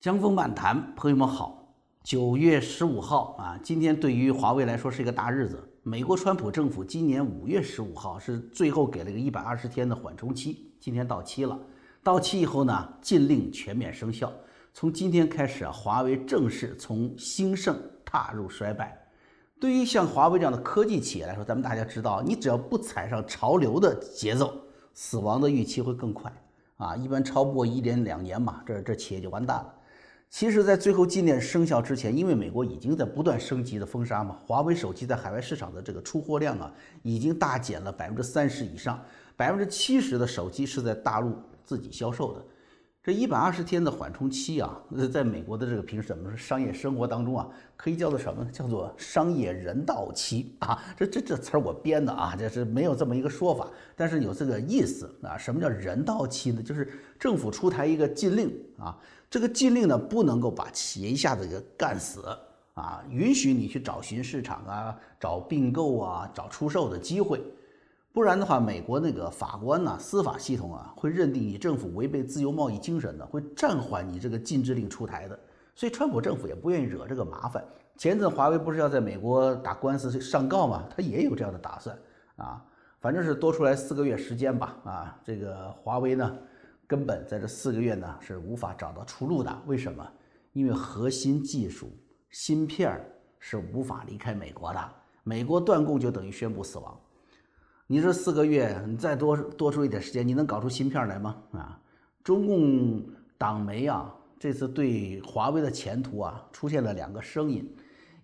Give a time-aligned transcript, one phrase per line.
[0.00, 1.74] 江峰漫谈，朋友们好。
[2.04, 5.60] 九月十五号啊，今天对于华为来说是一个大日子。
[5.82, 11.58] 美国川普政府今年五月十五号是最后给了个一百二十天的缓冲期，今天到期了。
[12.00, 14.32] 到期以后呢，禁令全面生效。
[14.72, 18.96] 从今天开始啊，华为正式从兴盛踏入衰败。
[19.58, 24.54] 对于像华为这样的科技企业来说，咱们大家知道，你只要不踩上潮流的节奏，
[24.94, 26.32] 死亡的预期会更快
[26.76, 26.94] 啊。
[26.94, 29.74] 一般超不过一年两年嘛，这这企业就完蛋了。
[30.30, 36.70] 其实，在最后禁令生效之前，因为美国已经在不断升级的封杀嘛，华为手机在海外市场的这个出货量啊，
[37.02, 39.02] 已经大减了百分之三十以上，
[39.36, 42.44] 百分之七十的手机是在大陆自己销售的。
[43.02, 44.78] 这一百二十天的缓冲期啊，
[45.10, 48.50] 在美国的这个平时怎么说商业生活当中啊，可以叫做什么呢？
[48.52, 50.78] 叫做商业人道期啊。
[50.94, 55.38] 这这这词儿我编的啊，这是没有这么一个说法，但是有这个意思啊。
[55.38, 56.62] 什么叫人道期呢？
[56.62, 58.98] 就是政府出台一个禁令啊，
[59.30, 62.24] 这个禁令呢不能够把企业一下子给干死
[62.74, 67.42] 啊，允许你去找寻市场啊，找并购啊，找出售的机会。
[68.12, 75.38] 不然的话，美国那个法官呢，司法系统啊，会认定你政府违背自由贸易精神的，会暂缓你这个禁制令出台的。
[75.74, 77.62] 所以，川普政府也不愿意惹这个麻烦。
[77.96, 80.84] 前阵华为不是要在美国打官司上告吗？
[80.88, 81.96] 他也有这样的打算
[82.36, 82.64] 啊。
[83.00, 84.76] 反正是多出来四个月时间吧。
[84.84, 86.36] 啊，这个华为呢，
[86.88, 89.62] 根本在这四个月呢是无法找到出路的。
[89.66, 90.04] 为什么？
[90.54, 91.88] 因为核心技术
[92.30, 93.00] 芯片
[93.38, 96.98] 是无法离开美国的，美国断供就等于宣布死亡。
[97.86, 101.36] 你这四个月，你再多多出一点时间，你能搞出芯片来吗？
[101.52, 101.80] 啊，
[102.24, 103.04] 中共
[103.36, 107.70] 党媒啊，这次对华为的前途啊，出现了两个声音，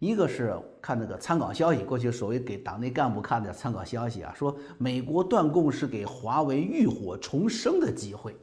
[0.00, 8.34] 一个是看那个参考消息，过去所谓给党内干部看的参考消息啊，说美国断供是给华为浴火重生的机会。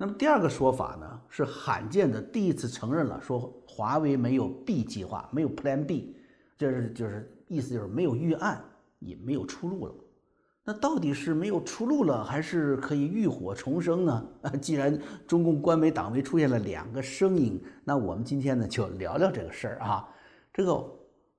[0.00, 6.14] 那么第二个说法呢，是罕见的第一次承认了，说华为没有 B 计划，没有 Plan B，
[6.56, 8.62] 这是就是意思就是没有预案，
[9.00, 9.94] 也没有出路了。
[10.62, 14.28] 那到底是没有出路了，还是可以浴火重生呢？
[14.42, 20.08] 啊， 既然中共官媒党媒出现了两个声音，那我们今天呢就聊聊这个事儿啊。
[20.52, 20.88] 这个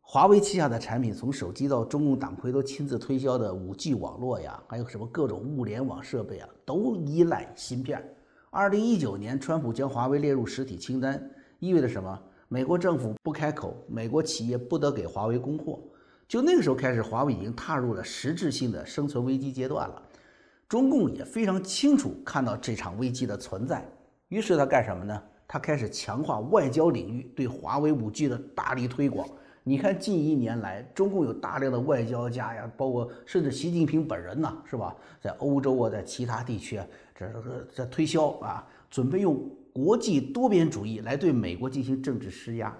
[0.01, 8.03] 华为旗下的产品，从手机到中共党魁都亲自推销的五 G 网络呀，还有什么各种物联网设备啊，都依赖芯片。
[8.51, 11.29] 二零一九年，川普将华为列入实体清单，
[11.59, 12.19] 意味着什么？
[12.47, 15.79] 美国政府不开口，美国企业不得给华为供货。
[16.27, 20.01] 就那个时候开始，华为已经踏入了实质性的生存危机阶段了。
[20.67, 23.87] 中共也非常清楚看到这场危机的存在，
[24.29, 25.21] 于是他干什么呢？
[25.47, 29.29] 他开始强化外交领域对华为五 G 的大力推广。
[29.69, 34.95] 你看，近一年来，中共有大量的外交家呀，包括甚至习近平本人呐，是吧？
[35.21, 42.75] 在欧洲啊，在其他地区啊，这这这推销啊，准备用国际多边主义来对美国进行政治施压。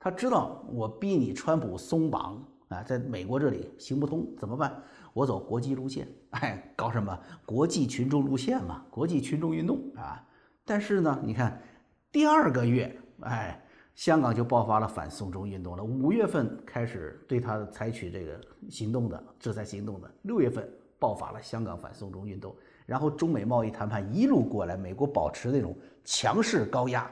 [0.00, 2.44] 他知道，我逼你川普松绑。
[2.66, 4.82] 啊，在美国这里行不通怎么办？
[5.12, 10.20] 我走国际路线，哎，搞什么国际群众路线嘛，国际群众运动啊。
[10.64, 11.62] 但是呢，你看
[12.10, 13.62] 第二个月，哎，
[13.96, 15.82] 香港就爆发了反送中运动了。
[15.82, 22.54] 五月份开始对他采取这个行动的制裁行动的，六月份爆发了香港反送中运动。
[22.84, 25.74] 然后中美贸易谈判一路过来，美国保持那种
[26.04, 27.10] 强势高压，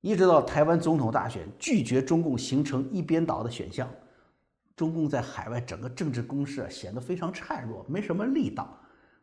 [0.00, 3.88] 一直到台湾总统大选，拒绝中共形成一边倒的选项。
[4.74, 8.76] 中共在海外整个政治攻势啊显得非常孱弱，没什么力道。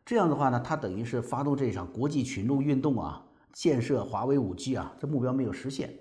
[0.04, 5.94] 这样的话呢，他等于是发动这场国际群众运动啊，建设华为五 G 啊，这目标没有实现。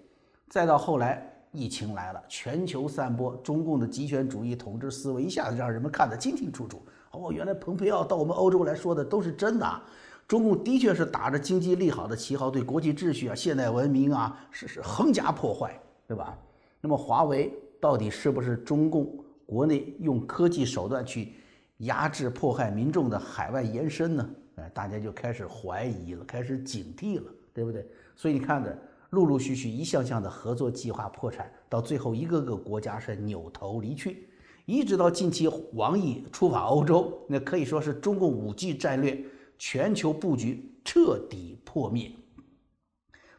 [0.54, 6.80] 再到后来，疫情来了，全球散播中共的极权主义统治思维，一下子让人们看得清清楚楚。
[7.10, 9.82] 哦，原来蓬佩奥到我们欧洲来说的都是真的。
[10.28, 15.76] 中共的确是打着经济利好的旗号，对国际秩序啊、现代文明啊，是是横加破坏，
[16.08, 16.38] 对吧？
[16.82, 19.12] 那么华为到底是不是中共？
[19.48, 21.34] 国内用科技手段去
[21.80, 24.30] 压制迫害民众的海外延伸呢？
[24.58, 27.24] 哎，大家就开始怀疑了，开始警惕了，
[27.56, 27.88] 对不对？
[28.16, 28.78] 所以你看着，
[29.14, 34.28] 陆陆续续一项项的合作计划破产，到最后一个个国家是扭头离去，
[34.66, 39.24] 一直到近期王毅出访欧洲，那可以说是中共五 G 战略
[39.60, 42.12] 全球布局彻底破灭。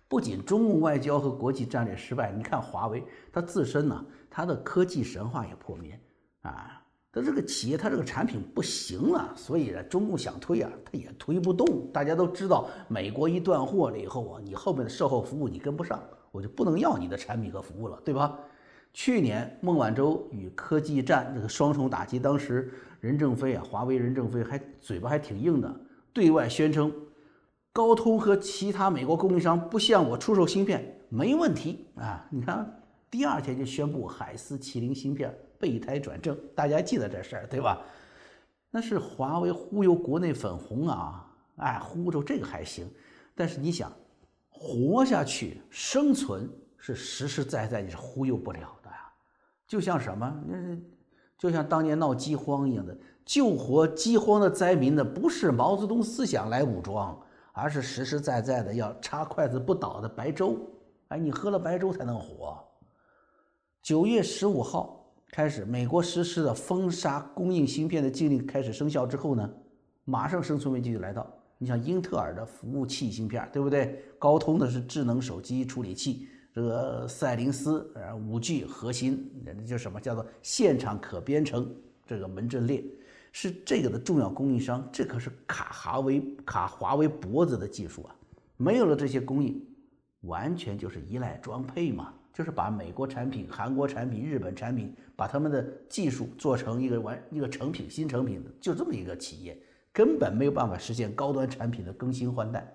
[0.06, 4.06] 不仅中共外交和国际战略失败，你看华为它自身呢？
[4.30, 5.98] 它的科技神话也破灭
[6.42, 6.83] 啊！
[7.14, 11.88] 它这个企业，它这个产品不行了，所以呢，中共想推啊，它也推不动。
[11.92, 16.02] 大家都知道，美国一断货了以后啊，你后面的售后服务你跟不上，
[16.32, 18.36] 我就不能要你的产品和服务了，对吧？
[18.92, 25.72] 去年孟晚舟与科技战这个双重打击，当时任正非啊，华为任正非还嘴巴还挺硬的，
[26.12, 26.92] 对外宣称
[27.72, 32.26] 高通和其他美国供应商不向我出售芯片，没问题啊！
[32.30, 35.32] 你看，第二天就宣布海思麒麟芯片
[35.64, 37.80] 备胎转正，大家记得这事儿对吧？
[38.70, 41.26] 那是华为忽悠国内粉红啊，
[41.56, 42.86] 哎，忽悠这个还行，
[43.34, 43.90] 但是你想
[44.50, 49.10] 活下去、生存是实实在在你是忽悠不了的呀。
[49.66, 50.44] 就像什么，
[51.38, 52.94] 就像当年闹饥荒一样的，
[53.24, 57.18] 救活饥荒的灾民的不是毛泽东思想来武装，
[57.54, 60.58] 而是实实在在的要插筷子不倒的白粥。
[61.08, 62.62] 哎，你喝了白粥才能活。
[63.82, 65.03] 九月十五号
[65.34, 69.50] 开始，美国实施的封杀供应芯片的禁令开始生效之后呢，
[70.04, 71.28] 马上生存危机就来到。
[71.58, 74.00] 你像英特尔的服务器芯片，对不对？
[74.16, 76.28] 高通的是智能手机处理器。
[76.52, 80.00] 这个赛灵思呃五 G 核心，那叫什么？
[80.00, 81.68] 叫做现场可编程
[82.06, 82.84] 这个门阵列，
[83.32, 84.88] 是这个的重要供应商。
[84.92, 88.14] 这可是卡华为卡华为脖子的技术啊！
[88.56, 89.60] 没有了这些供应，
[90.20, 99.56] 完全就是依赖装配嘛，就是把美国产品、韩国产品、日本产品，把他们的技术做成一个完一个成品、新成品的，就这么一个企业，
[99.92, 102.68] 根本没有办法实现高端产品的更新换代。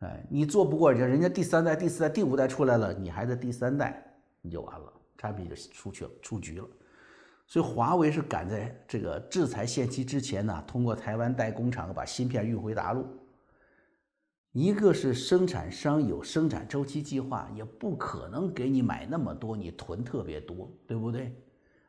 [0.00, 4.04] 哎，你做不过人家，人家第三代、第四代、第五代出来了，你还在第三代，
[4.42, 6.66] 你就完了，产品就出去了，出局了。
[7.46, 13.06] 所以华为是赶在这个制裁限期之前呢，通过台湾代工厂把芯片运回大陆。
[14.54, 21.34] 一个是生产商有生产周期计划，也不可能给你买那么多，你囤特别多，对不对？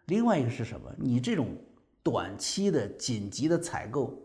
[0.08, 0.92] 另外一个是什么？
[0.98, 1.56] 你这种
[2.02, 4.20] 短期的紧急的采购。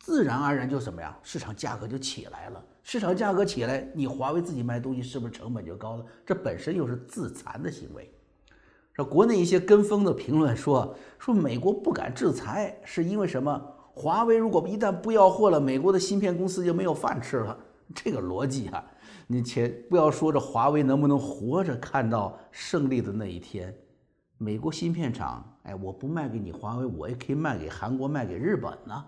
[0.00, 1.16] 自然而然就什么呀？
[1.22, 2.64] 市场价格就起来了。
[2.82, 6.04] 市场价格起来，你华为自己卖东西是不是成本就高了？
[6.26, 8.12] 这本身又是自残的行为。
[8.94, 13.74] 说国内一些跟风的评论说说美国不敢制裁，是因为什么？
[13.98, 17.58] 华为如果一旦不要货了，美国的芯片公司就没有饭吃了。
[17.92, 18.84] 这个逻辑啊，
[19.26, 23.76] 你且不要说这华为能不能活着看到胜利的那一天。
[24.36, 29.04] 美国芯片厂，哎，我不卖给你华为，我也可以卖给韩国，卖给日本呢。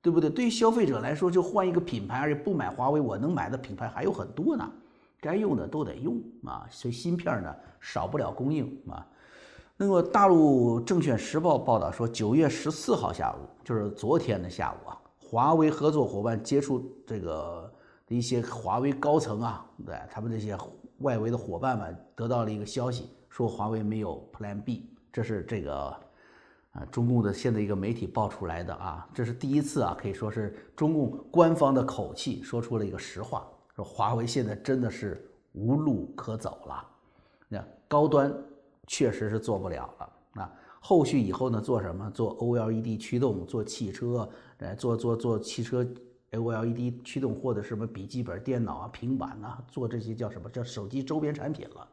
[0.00, 0.30] 对不对？
[0.30, 4.66] 对于消费者来说，就换一个品牌，而且不买华为，我能买的品牌还有很多呢。
[5.20, 9.06] 该用的都得用啊，所以芯片呢少不了供应啊。
[9.82, 17.72] 那么，大陆证券时报报道说，九月十四号下午，就是昨天的下午啊，华为合作伙伴接触这个
[18.06, 20.54] 一些华为高层啊，对他们这些
[20.98, 25.96] 外围的伙伴们得到了一个消息，说华为没有 Plan B，这是这个。
[26.72, 36.86] 啊，中共的现在一个媒体爆出来的啊，这是第一次啊，可以说是中共官方的口气说出了一个实话，说华为现在真的是无路可走了。
[37.48, 38.32] 那高端
[38.90, 40.12] 确实是做不了了。
[40.32, 42.10] 那后续以后呢，做什么？
[42.10, 44.28] 做 OLED 驱动，做汽车，
[44.58, 45.86] 呃，做做做汽车
[46.32, 51.88] OLED 驱动，或者什么笔记本电脑啊、平板呐，做这些叫什么叫手机周边产品了。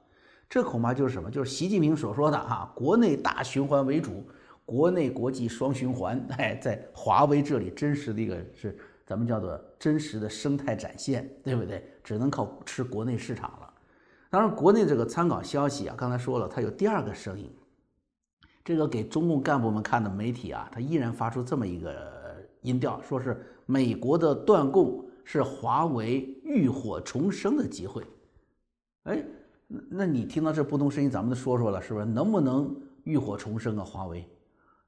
[0.49, 1.29] 这恐怕就是什么？
[1.29, 4.25] 就是习近平所说的哈，国内大循环为主。
[4.65, 11.89] 国内国际双循环，哎，在华为这里真实的一个是咱们叫做真实的生态展现，对不对？
[12.03, 13.66] 只能靠吃国内市场了。
[14.29, 17.49] 当然，国内这个参考消息啊，刚才说了，它有第二个声音，
[18.63, 21.95] 这个给中共干部们看的媒体啊，它依然发出这么一个
[22.61, 28.03] 音调，说是美国的断供是华为浴火重生的机会。
[29.03, 29.23] 哎，
[29.89, 32.05] 那你听到这不同声音，咱们都说说了，是不是？
[32.05, 33.83] 能不能浴火重生啊？
[33.85, 34.27] 华为？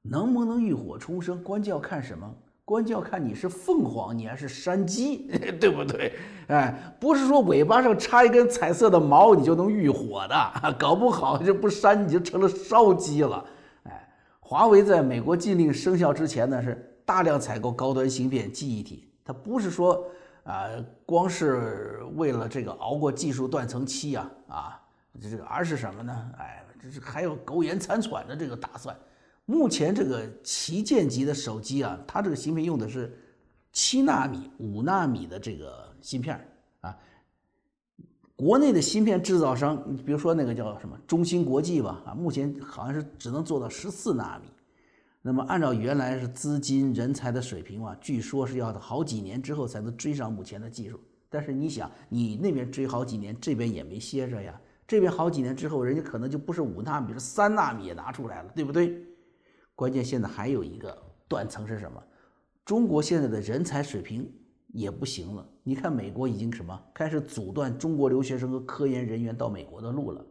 [0.02, 2.36] 能不能浴火重生，关键要看什么？
[2.70, 5.28] 关键要看你是凤凰，你还是山鸡，
[5.60, 6.14] 对不对？
[6.50, 13.44] 哎，不是说尾巴上插一根彩色的毛你就能浴火的， 搞不好就不山你就成了烧鸡了。
[13.86, 14.08] 哎，
[14.40, 20.06] 华为在美国禁令生效之前呢，是大量采购高端芯片、记忆体，它不是说
[20.44, 20.68] 啊，
[21.08, 24.80] 光是为了这个熬过技术断层期啊啊，
[25.20, 26.32] 这个，而是什么呢？
[26.38, 28.96] 哎，这是还有苟延残喘的这个打算。
[29.50, 33.18] 目前这个旗舰级的手机啊，它这个芯片用的是
[33.74, 36.40] 七纳米、五纳米的这个芯片
[36.82, 36.96] 啊。
[38.36, 39.76] 国内的芯片制造商，
[40.06, 44.52] 比如说那个叫什么中芯国际吧，啊，目前好像是只能做到十四纳米。
[45.20, 51.00] 那么按照原来是资金、人才的水平啊，据说是要好几年之后才能追上目前的技术。
[51.28, 54.62] 但是你想，你那边追好几年，这边也没歇着呀。
[54.88, 59.09] 这边好几年之后，人家可能就不是五纳米，是三纳米也拿出来了，对不对？
[59.80, 62.04] 关键现在还有一个断层是什么？
[62.66, 64.30] 中国现在的人才水平
[64.74, 65.50] 也不行了。
[65.64, 70.22] 你看美国已经什么开始阻断中国留学生和科研人员到美国的路了。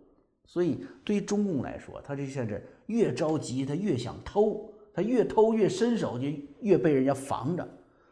[0.44, 6.28] 所以对于中共来说，他这现在越着急，他越想偷，他越偷越伸手，就
[6.60, 7.66] 越被人家防着。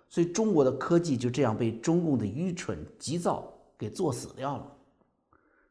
[0.08, 4.72] 所以中国的科技就这样被中共的愚蠢急躁给做死掉了。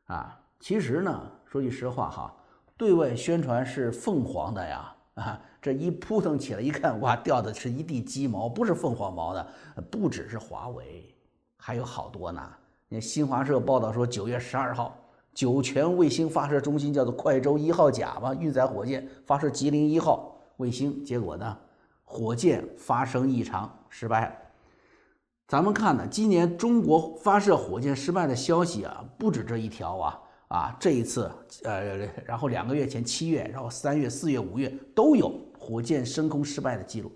[0.06, 2.38] 啊，其实呢，说句实话哈，
[2.78, 9.48] 对外宣传是凤凰的呀，啊，这一扑腾起来一看，哇，掉的是一地鸡毛，不是凤凰毛的，
[9.90, 11.12] 不只是华为，
[11.58, 12.40] 还有好多呢。
[12.88, 14.96] 你新华社报道说，九月十二号，
[15.34, 21.58] 酒泉卫星发射中心叫做快舟一号甲嘛，运载火箭发射吉林一号卫星，结果呢，
[22.04, 24.36] 火箭发生异常，失败了。
[25.48, 30.78] 咱们看呢，今年中国发射火箭失败的消息啊，不止这一条啊啊！
[30.80, 31.32] 这一次，
[31.64, 35.34] 呃，然后两个月前七月，然后三月、四月、五月都有
[35.66, 37.12] 火箭升空失败的记录。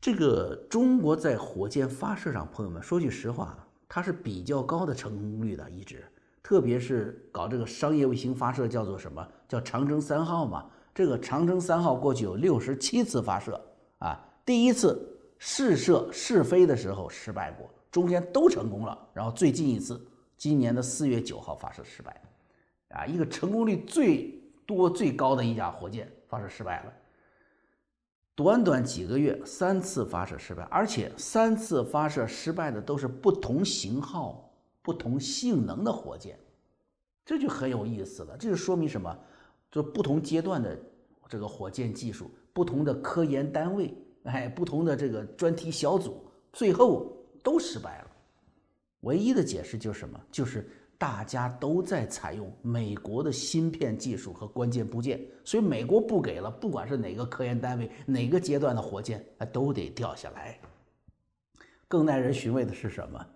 [0.00, 6.04] 这个中国在火箭发射上，朋友们说句实话，它是比较高的成功率的，一直，
[6.44, 10.70] 特别是搞这个商业卫星发射，叫做什么叫长征三号嘛？
[10.94, 13.60] 这个长征三号过去有六十七次发射
[13.98, 15.08] 啊，第一次。
[15.44, 18.96] 试射试飞的时候失败过，中间都成功了。
[19.12, 20.00] 然后最近一次，
[20.36, 22.22] 今年的四月九号发射失败，
[22.90, 26.92] 啊，一个成功率最多最高的一架火箭发射失败了。
[28.34, 36.38] 短短几个月，三次发射失败，而且三次发射失败的都是不同型号、不同性能的火箭，
[37.22, 38.34] 这就很有意思了。
[38.38, 39.14] 这就说明什么？
[39.70, 40.78] 就不同阶段的
[41.28, 43.94] 这个火箭技术，不同的科研单位。
[44.22, 48.10] 哎，不同的这个专题小组最后都失败了。
[49.00, 50.18] 唯一的解释就是什么？
[50.30, 50.70] 就是
[51.02, 60.56] 大家都在采用美国的芯片技术和关键部件，所以美国不给了，不管是哪个科研单位、哪个阶段的火箭，啊，都得掉下来。
[61.88, 63.26] 更耐人寻味的是什么？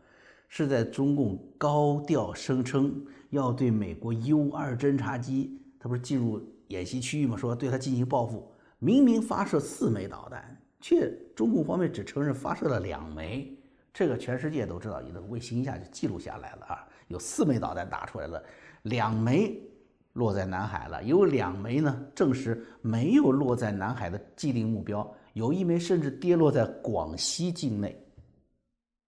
[0.46, 7.36] 是在中共高调声称要对美国 U 二侦察机，它不是进入演习区域吗？
[7.36, 10.56] 说对它进行报复，明明发射四枚导弹。
[10.80, 13.58] 却中共方面只承认发射了两枚，
[13.98, 18.42] 这个全世界都知道，一个卫星一下就记录下来了啊，有四枚导弹打出来了，
[18.82, 19.58] 两枚
[20.12, 27.98] 落在南海了，有两枚呢证实没有落在南海的既定目标，有一枚甚至跌落在广西境内，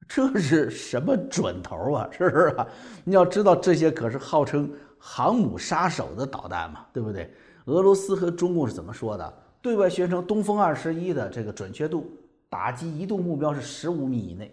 [0.09, 2.09] 这是什么准头啊？
[2.11, 2.66] 是不是啊？
[3.04, 7.30] 你要知道这些可是号称航母杀手的导弹嘛，对不对？
[7.66, 9.35] 俄罗斯和中共是怎么说的？
[9.61, 12.11] 对外宣称东风二十一的这个准确度
[12.49, 14.50] 打击移动目标是十五米以内，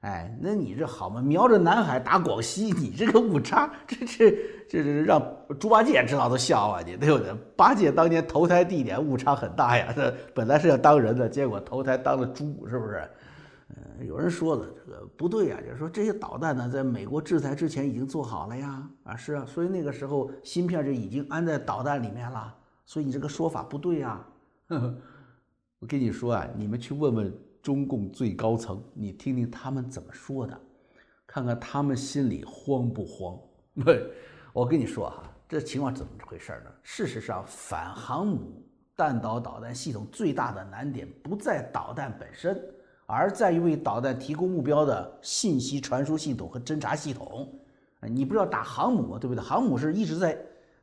[0.00, 1.20] 哎，那你这好嘛？
[1.20, 4.30] 瞄着南海打广西，你这个误差，这这
[4.68, 5.22] 这这让
[5.58, 7.34] 猪八戒知道都笑话你，对不对？
[7.54, 13.08] 八戒当年投胎地点误差很大呀，这本来是要当人的，结果投胎当了猪，是不是？
[13.76, 22.54] 嗯，有人说了，这个不对呀，就是说这些导弹呢，在美国制裁之前已经做好了呀，啊，是啊，所以那个时候芯片就已经安在导弹里面了。
[22.86, 24.20] 所以你这个说法不对呀！
[25.78, 30.60] 我跟你说啊，你们去问问中共最高层，你听听他们怎么说的，
[31.26, 33.38] 看看他们心里慌不慌？
[33.84, 33.90] 不，
[34.52, 36.70] 我跟你说哈，这情况怎么回事呢？
[36.82, 38.62] 事实上，反航母
[38.96, 42.60] 弹道导弹系统最大的难点不在导弹本身，
[43.06, 47.52] 而在于为导弹提供目标的信息传输系统和侦察系统。
[48.02, 49.18] 你不是要打航母吗？
[49.18, 49.42] 对不对？
[49.44, 50.36] 航母是一直在。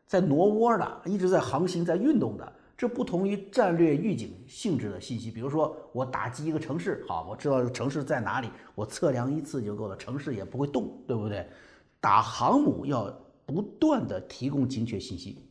[0.05, 5.31] 在挪窝的，一直在航行，在运动的，这不同于战略预警性质的信息。
[5.31, 11.49] 比如说，我打击一个城市，好，我知道这个城市在哪里，我测量一次就够了，城市也不会动，对不对？
[11.99, 13.11] 打航母要
[13.47, 15.49] 不断的提供精确信息，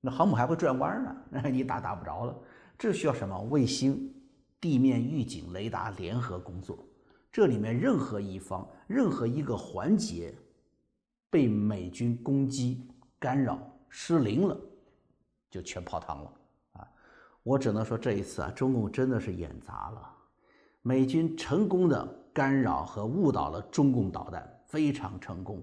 [0.00, 2.38] 那航母还会转弯呢，那你打打不着了。
[2.78, 3.36] 这需要什么？
[3.50, 4.14] 卫星、
[4.60, 6.78] 地面预警、雷达联合工作。
[7.32, 10.32] 这里面任何一方、任何一个环节
[11.28, 12.86] 被美军攻击、
[13.18, 13.58] 干扰。
[13.88, 14.56] 失灵了，
[15.50, 16.32] 就全泡汤了！
[17.50, 20.08] 我只能说这一次啊，中共真的是演砸了，
[20.82, 25.60] 美军成功的干扰和误导了中共导弹，非常成功。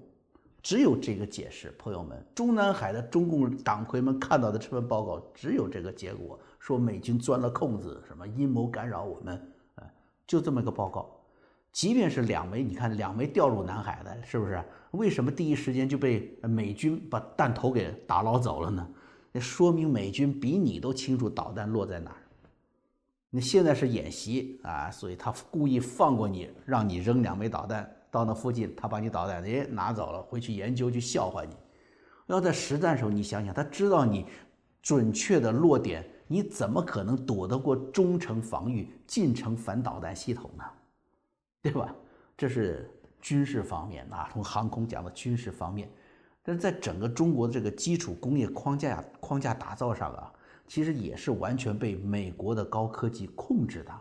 [0.62, 9.42] 只有这个解释，朋友们，中南海的中共党魁们看到的这份报告，只有这个结果，说美军钻了空子，什么阴谋干扰我们，
[9.76, 9.84] 呃，
[10.28, 11.10] 就这么个报告。
[11.72, 14.62] 即便是两枚，你看两枚掉入南海的，是不是？
[14.92, 18.86] 为什么第一时间就被美军把弹头给打捞走了呢？
[19.38, 22.18] 那说明美军比你都清楚导弹落在哪儿。
[23.30, 31.56] 那现在是演习啊，所以他故意放过你，让你扔两枚导弹到那附近，他把你导弹哎拿走了，回去研究去笑话你。
[32.26, 34.26] 要在实战时候，你想想，他知道你
[34.82, 40.64] 准确的落点，你怎么可能躲得过中程防御、近程反导弹系统呢？
[41.62, 41.94] 对吧？
[42.36, 42.90] 这是
[43.22, 45.88] 军事方面啊，从航空讲的军事方面，
[46.48, 50.32] 但是在整个中国的这个基础工业框架框架打造上啊，
[50.66, 53.92] 其实也是完全被美国的高科技控制的。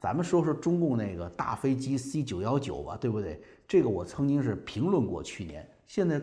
[0.00, 3.42] 咱们说说中共那个大飞机 C 九幺九吧，对不对？
[3.68, 6.18] 这个我曾经是评论过，去年，现在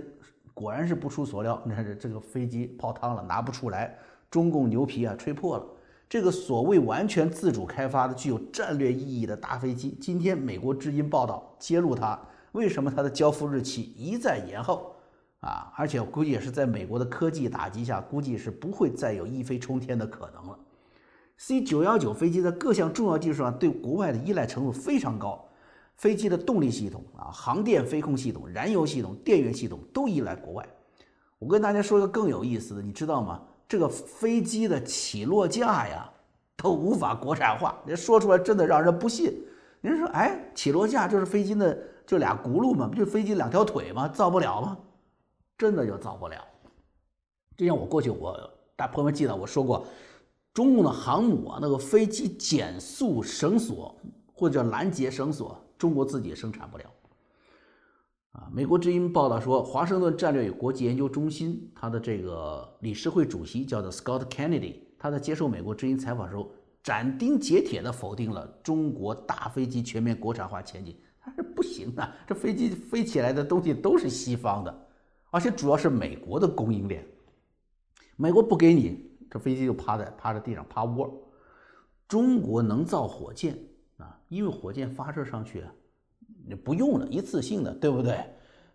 [0.55, 3.95] 果然是不出所料，你看这这个飞机泡汤了，拿不出来，
[4.31, 5.63] 中共牛皮啊吹破了。
[6.09, 12.19] 这个所谓完全自主开发的、具有战略意义的大飞机，今天美国之音报道揭露它，
[12.53, 14.95] 为什么它的交付日期一再延后
[15.39, 15.71] 啊？
[15.75, 20.57] 而且我估计也是在美国的科技打击下，估计是不会再有一飞冲天的可能了。
[21.37, 25.43] C 九幺九飞机在各项重要技术上对国外的依赖程度非常高，
[25.95, 30.67] 飞机的动力系统啊、航电飞控系统、燃油系统、电源系统都依赖国外。
[31.37, 33.41] 我跟大家说一个更有意思的，你知道吗？
[33.69, 36.09] 这个飞机的起落架呀
[36.57, 39.33] 都无法国产化，你说出来真的让人不信。
[39.79, 44.09] 您说，哎，起落架就是飞机的就俩轱辘嘛，不就飞机两条腿吗？
[44.09, 44.77] 造不了吗？
[45.59, 46.43] 真的就造不了。
[47.55, 48.35] 就像我过去我
[48.75, 49.85] 大朋友们记得我说过。
[50.51, 53.95] 中共的航母啊，那个飞机减速绳索
[54.33, 56.85] 或者叫拦截绳索，中国自己生产不了。
[58.31, 66.51] 啊，美国之音报道说，华盛顿战略与国际研究中心它的这个理事会主席叫做 Scott Kennedy，他在接受美国之音采访时候
[66.83, 70.97] 斩钉截铁地否定了中国大飞机全面国产化前景。
[71.21, 74.87] 他说不行啊，这飞机飞起来的东西都是西方的，
[75.31, 77.05] 而且主要是美国的供应链，
[78.15, 79.07] 美国不给你。
[79.29, 81.13] 这飞机就趴在趴在地上趴窝。
[82.07, 83.55] 中国能造火箭
[83.97, 85.63] 啊，因为火箭发射上去，
[86.47, 88.25] 你不用了，一次性的，对不对？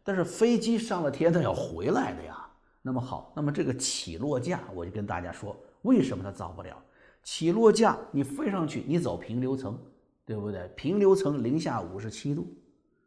[0.04, 2.49] 但是飞机上了天，它要回来的呀。
[2.82, 6.80] 那么好，那么这个起落架，我就跟大家说，为什么它造不了？
[7.25, 9.76] 起落架你飞上去，你走平流层，
[10.25, 10.70] 对不对？
[10.76, 12.46] 平流层零下五十七度，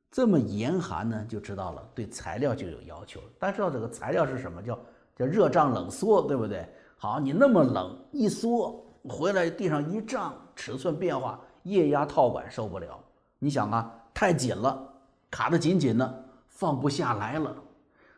[0.09, 3.21] 这么严寒呢，就知道了，对材料就有要求。
[3.37, 4.61] 大家知道这个材料是什么？
[4.61, 4.79] 叫
[5.15, 6.67] 叫热胀冷缩，对不对？
[6.97, 12.99] 好，你那么冷，一缩回来地上一胀，尺寸变化，液压套管受不了。
[13.37, 14.93] 你想啊，太紧了，
[15.29, 17.53] 卡得紧紧的，放不下来了；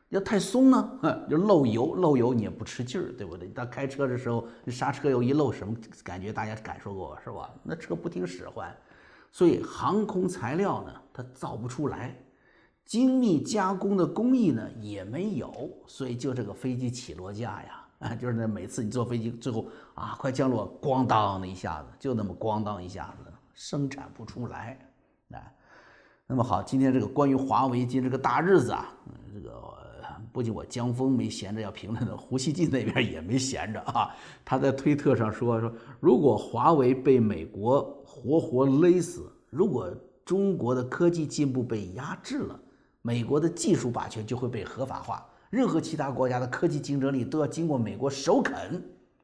[0.10, 3.50] 要太松呢，哼，就漏油，漏油你也不吃劲儿，对不对？
[3.50, 6.32] 当开车的时候，刹车油一漏，什么感觉？
[6.32, 7.50] 大家感受过是吧？
[7.64, 8.74] 那车不听使唤。
[9.32, 12.16] 所以航空材料呢，它造不出来，
[12.86, 17.86] 精密加工的工艺呢也没有，所以就这个飞机起落架呀。
[18.00, 24.80] 啊， 就是那每次你坐飞机，最后啊，快降落，咣当的一下子，就那么咣当一下子，生产不出来。
[25.32, 25.44] 啊，
[26.26, 28.90] 那么好，今天这个关于华为今这个大日子啊，
[29.34, 29.52] 这个
[30.32, 34.16] 不仅我江峰没闲着要评论的，胡锡进那边也没闲着啊。
[34.44, 39.94] 他在推特上说说，如果华为被美国活活勒死，如果
[40.26, 42.60] 中国的科技进步被压制了，
[43.02, 45.26] 美国的技术霸权就会被合法化。
[45.50, 48.84] 任何其他国家的科技竞争力都要经过美国首肯，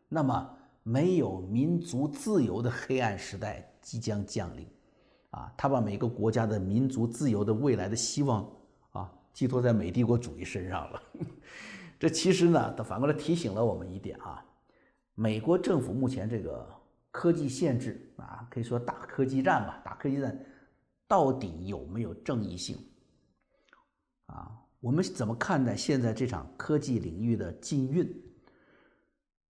[0.09, 0.49] 那么
[0.81, 4.65] 没有民族自由的黑暗时代即将降临，
[5.29, 8.49] 啊，他把每个国家的民族自由的未来的希望
[9.35, 11.03] 寄托在美帝国主义身上了。
[11.99, 14.43] 这其实呢，他反过来提醒了我们一点啊，
[15.13, 16.65] 美国政府目前这个
[17.11, 20.39] 科技限制啊，可以说打科技战吧，打科技战
[21.05, 22.77] 到底有没有正义性
[24.27, 24.51] 啊？
[24.79, 28.09] 我们怎么看待现在这场科技领域的禁运？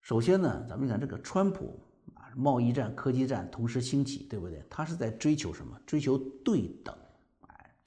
[0.01, 1.79] 首先呢，咱们看这个川普
[2.15, 4.61] 啊，贸易战、科技战同时兴起，对不对？
[4.69, 5.79] 他是在追求什么？
[5.85, 6.93] 追求对等，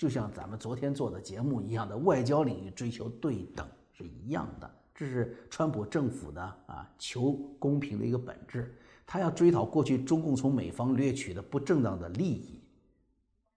[0.02, 4.68] 就像咱们昨天做的节目一样的外交领域追求对等是一样的。
[4.92, 12.60] 这是川普政府的啊求公平的一个本质，他要追讨过去中共从美方掠取的不正当的利益。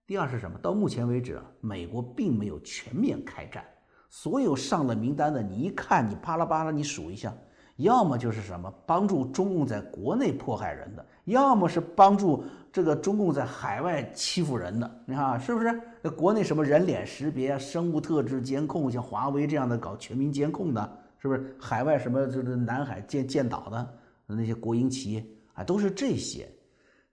[0.06, 0.56] 第二是什么？
[0.60, 3.64] 到目前为止，美国并没有全面开战。
[4.08, 7.36] 所有上了名单的，你一看，你啪啦啪啦，你数一下，
[7.76, 15.02] 要么就是什么帮助中共在国内迫害人的，要么是帮助这个中共在海外欺负人的。
[15.04, 15.80] 你看是不是？
[16.02, 21.56] 那国内什么人脸识别、生物特质监控，像华为这样的搞全民监控的，是不是？
[21.60, 23.94] 海外什么就是南海建建岛的
[24.26, 26.48] 那些国营企业啊，都是这些。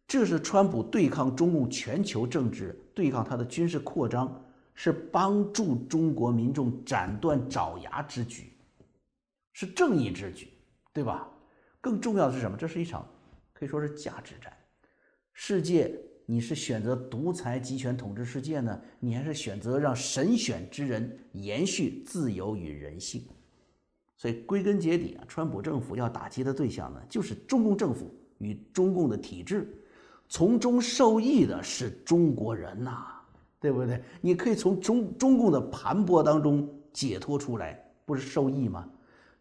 [0.08, 4.39] 这是川普对抗中共全球政治、对抗他的军事扩张。
[4.76, 8.52] 是帮助中国民众斩断爪牙之举，
[9.52, 10.49] 是正义之举，
[10.93, 11.27] 对吧？
[11.82, 12.56] 更重要的是什么？
[12.56, 13.06] 这是一场
[13.51, 14.53] 可以说是价值战。
[15.34, 15.93] 世界，
[16.25, 23.25] 你是选择独裁集权统治世界呢，你还是选择让神选之人延续自由与人性？
[24.15, 29.67] 所以归根结底啊，川普政府要打击的对象呢，就是中共政府与中共的体制，
[30.29, 33.10] 从中受益的是中国人呐。
[33.60, 34.03] 对不对？
[34.19, 38.89] 你可以从中中共的盘剥当中解脱出来，不是受益吗？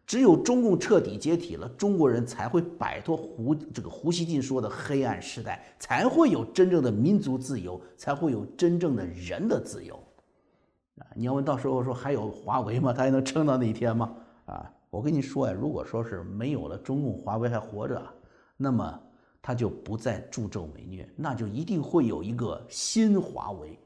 [0.06, 9.94] 只有中共彻底解体了，中国人才会摆脱胡这个胡锡进说的黑暗时代，才会有真正的民族自由，才会有真正的人的自由。
[10.98, 12.92] 啊，你要问到时候说还有华为吗？
[12.92, 14.14] 他还能撑到那一天吗？
[14.44, 18.02] 啊，我跟你说呀，如果说是没有了中共，华为还活着，
[18.56, 19.00] 那么
[19.40, 23.78] 他就不再助纣为虐，那就一定会有一个新华为，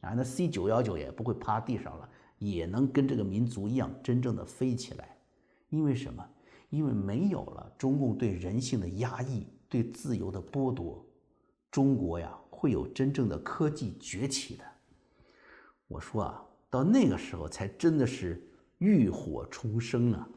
[0.00, 5.14] 啊，那 C 九幺九也不会趴地上了，也能跟这个民族一样真正的飞起来。
[5.68, 6.26] 因为什么？
[6.70, 11.02] 因为没有了中共对人性的压抑，对自由的剥夺，
[11.70, 14.64] 中国呀会有真正的科技崛起的。
[15.86, 20.28] 我说啊，到那个时候才真的是浴火重生啊！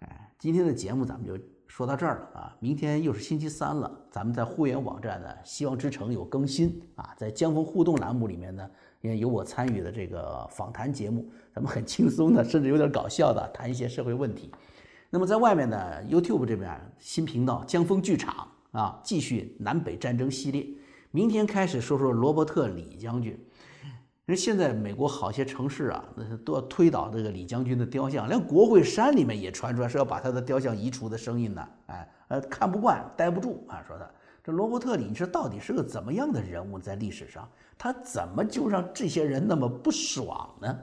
[0.00, 2.56] 哎，今天的节目咱们就说到这儿了啊！
[2.60, 14.50] 明天又是星期三了，咱们在会员网站呢，希望之城有更新啊，在江峰互动栏目里面呢，也有我参与的这个访谈节目，咱们很轻松的，甚至有点搞笑的谈一些社会问题。
[15.10, 20.66] 那么在外面呢，YouTube 这边新频道江峰剧场啊，继续南北战争系列，
[21.10, 23.38] 明天开始说说罗伯特李将军。
[24.28, 31.68] 因为现在美国好些城市啊，那都要推倒这个李将军的雕像，连国会山里面也传出来是要把他的雕像移除的声音呢。
[31.86, 34.10] 哎，呃，看不惯，待不住啊，说他
[34.46, 36.78] 这罗伯特李，你说到底是个怎么样的人物？
[36.78, 40.78] 在历史上，他怎么就让这些人那么不爽呢？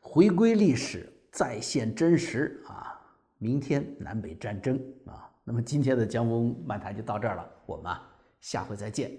[0.00, 2.98] 回归历史，再现真实啊！
[3.36, 7.94] 明天南北战争啊，那么今天的江峰漫谈就到这儿了，我们，
[8.40, 9.12] 下回再见。